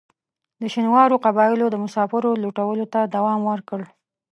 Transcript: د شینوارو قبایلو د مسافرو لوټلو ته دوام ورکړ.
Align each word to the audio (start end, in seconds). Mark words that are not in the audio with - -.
د 0.61 0.63
شینوارو 0.73 1.21
قبایلو 1.25 1.65
د 1.71 1.75
مسافرو 1.83 2.39
لوټلو 2.43 2.85
ته 2.93 2.99
دوام 3.15 3.39
ورکړ. 3.51 3.81